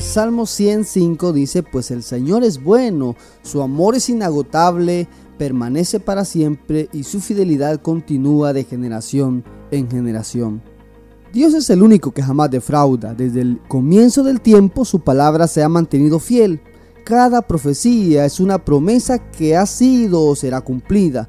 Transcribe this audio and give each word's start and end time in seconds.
Salmo 0.00 0.46
105 0.46 1.34
dice, 1.34 1.62
pues 1.62 1.90
el 1.90 2.02
Señor 2.02 2.44
es 2.44 2.62
bueno, 2.62 3.16
su 3.42 3.60
amor 3.60 3.94
es 3.94 4.08
inagotable, 4.08 5.08
permanece 5.36 6.00
para 6.00 6.24
siempre 6.24 6.88
y 6.94 7.02
su 7.02 7.20
fidelidad 7.20 7.82
continúa 7.82 8.54
de 8.54 8.64
generación 8.64 9.44
en 9.70 9.90
generación. 9.90 10.62
Dios 11.34 11.52
es 11.52 11.68
el 11.68 11.82
único 11.82 12.12
que 12.12 12.22
jamás 12.22 12.50
defrauda. 12.50 13.12
Desde 13.12 13.42
el 13.42 13.60
comienzo 13.68 14.22
del 14.22 14.40
tiempo 14.40 14.86
su 14.86 15.00
palabra 15.00 15.46
se 15.46 15.62
ha 15.62 15.68
mantenido 15.68 16.20
fiel. 16.20 16.62
Cada 17.04 17.42
profecía 17.42 18.24
es 18.24 18.40
una 18.40 18.64
promesa 18.64 19.30
que 19.30 19.58
ha 19.58 19.66
sido 19.66 20.22
o 20.22 20.34
será 20.34 20.62
cumplida. 20.62 21.28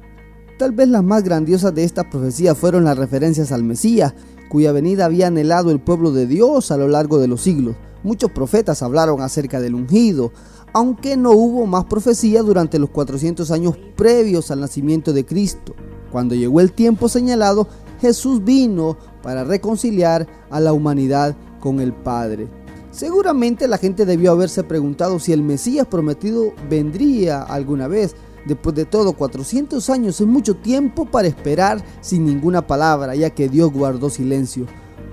Tal 0.58 0.72
vez 0.72 0.88
las 0.88 1.04
más 1.04 1.22
grandiosas 1.22 1.74
de 1.74 1.84
estas 1.84 2.06
profecías 2.06 2.56
fueron 2.56 2.84
las 2.84 2.96
referencias 2.96 3.52
al 3.52 3.62
Mesías, 3.62 4.14
cuya 4.48 4.72
venida 4.72 5.04
había 5.04 5.26
anhelado 5.26 5.70
el 5.70 5.80
pueblo 5.80 6.12
de 6.12 6.26
Dios 6.26 6.70
a 6.70 6.78
lo 6.78 6.88
largo 6.88 7.18
de 7.18 7.28
los 7.28 7.42
siglos. 7.42 7.76
Muchos 8.02 8.30
profetas 8.30 8.82
hablaron 8.82 9.20
acerca 9.20 9.60
del 9.60 9.74
ungido, 9.74 10.32
aunque 10.72 11.16
no 11.16 11.32
hubo 11.32 11.66
más 11.66 11.84
profecía 11.84 12.42
durante 12.42 12.78
los 12.78 12.90
400 12.90 13.50
años 13.50 13.76
previos 13.96 14.50
al 14.50 14.60
nacimiento 14.60 15.12
de 15.12 15.26
Cristo. 15.26 15.74
Cuando 16.12 16.34
llegó 16.34 16.60
el 16.60 16.72
tiempo 16.72 17.08
señalado, 17.08 17.68
Jesús 18.00 18.44
vino 18.44 18.96
para 19.22 19.44
reconciliar 19.44 20.26
a 20.50 20.60
la 20.60 20.72
humanidad 20.72 21.36
con 21.60 21.80
el 21.80 21.92
Padre. 21.92 22.48
Seguramente 22.90 23.68
la 23.68 23.78
gente 23.78 24.06
debió 24.06 24.32
haberse 24.32 24.64
preguntado 24.64 25.18
si 25.18 25.32
el 25.32 25.42
Mesías 25.42 25.86
prometido 25.86 26.52
vendría 26.68 27.42
alguna 27.42 27.88
vez. 27.88 28.14
Después 28.46 28.74
de 28.74 28.86
todo, 28.86 29.12
400 29.12 29.90
años 29.90 30.20
es 30.20 30.26
mucho 30.26 30.56
tiempo 30.56 31.04
para 31.04 31.28
esperar 31.28 31.84
sin 32.00 32.24
ninguna 32.24 32.66
palabra, 32.66 33.14
ya 33.14 33.30
que 33.30 33.48
Dios 33.48 33.72
guardó 33.72 34.08
silencio. 34.08 34.66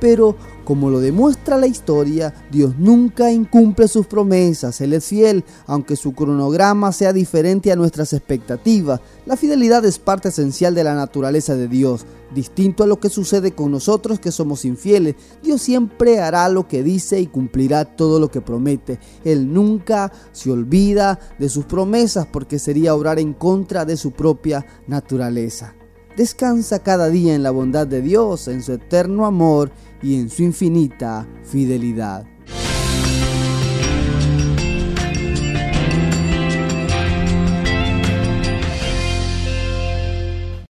Pero, 0.05 0.35
como 0.65 0.91
lo 0.91 0.99
demuestra 0.99 1.57
la 1.57 1.65
historia, 1.65 2.31
Dios 2.51 2.75
nunca 2.77 3.31
incumple 3.31 3.87
sus 3.87 4.05
promesas, 4.05 4.79
Él 4.79 4.93
es 4.93 5.05
fiel, 5.05 5.43
aunque 5.65 5.95
su 5.95 6.13
cronograma 6.13 6.91
sea 6.91 7.11
diferente 7.11 7.71
a 7.71 7.75
nuestras 7.75 8.13
expectativas. 8.13 9.01
La 9.25 9.35
fidelidad 9.35 9.83
es 9.83 9.97
parte 9.97 10.29
esencial 10.29 10.75
de 10.75 10.83
la 10.83 10.93
naturaleza 10.93 11.55
de 11.55 11.67
Dios, 11.67 12.05
distinto 12.35 12.83
a 12.83 12.87
lo 12.87 12.99
que 12.99 13.09
sucede 13.09 13.53
con 13.53 13.71
nosotros 13.71 14.19
que 14.19 14.31
somos 14.31 14.63
infieles. 14.63 15.15
Dios 15.41 15.63
siempre 15.63 16.19
hará 16.19 16.49
lo 16.49 16.67
que 16.67 16.83
dice 16.83 17.19
y 17.19 17.25
cumplirá 17.25 17.85
todo 17.85 18.19
lo 18.19 18.29
que 18.29 18.41
promete. 18.41 18.99
Él 19.23 19.51
nunca 19.51 20.11
se 20.33 20.51
olvida 20.51 21.19
de 21.39 21.49
sus 21.49 21.65
promesas 21.65 22.27
porque 22.31 22.59
sería 22.59 22.93
obrar 22.93 23.17
en 23.17 23.33
contra 23.33 23.85
de 23.85 23.97
su 23.97 24.11
propia 24.11 24.67
naturaleza. 24.85 25.73
Descansa 26.15 26.79
cada 26.79 27.09
día 27.09 27.35
en 27.35 27.43
la 27.43 27.51
bondad 27.51 27.87
de 27.87 28.01
Dios, 28.01 28.47
en 28.47 28.63
su 28.63 28.73
eterno 28.73 29.25
amor 29.25 29.71
y 30.01 30.15
en 30.15 30.29
su 30.29 30.43
infinita 30.43 31.27
fidelidad. 31.43 32.25